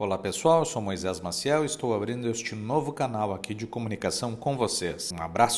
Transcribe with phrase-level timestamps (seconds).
[0.00, 4.36] Olá pessoal, eu sou Moisés Maciel e estou abrindo este novo canal aqui de comunicação
[4.36, 5.10] com vocês.
[5.10, 5.56] Um abraço!